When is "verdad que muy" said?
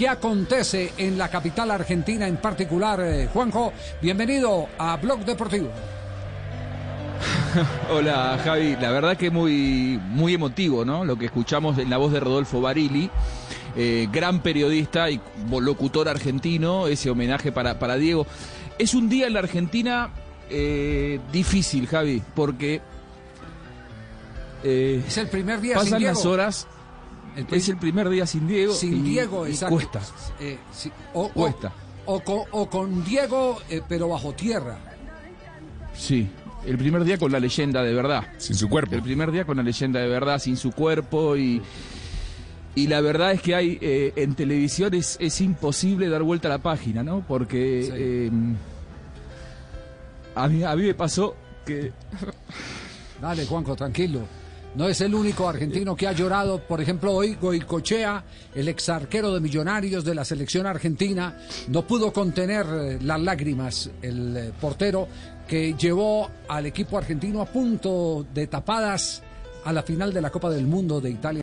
8.92-10.00